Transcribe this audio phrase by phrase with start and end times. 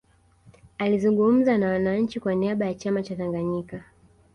[0.77, 3.83] alizungumza na wananchi kwa niaba ya chama cha tanganyika